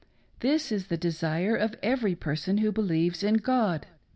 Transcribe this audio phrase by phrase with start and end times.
[0.39, 3.85] This is the desire of every person who 'believes in God.